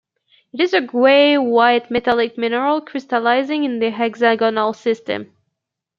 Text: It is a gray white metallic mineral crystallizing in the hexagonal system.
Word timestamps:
It 0.51 0.59
is 0.61 0.73
a 0.73 0.81
gray 0.81 1.37
white 1.37 1.91
metallic 1.91 2.35
mineral 2.35 2.81
crystallizing 2.81 3.65
in 3.65 3.77
the 3.77 3.91
hexagonal 3.91 4.73
system. 4.73 5.31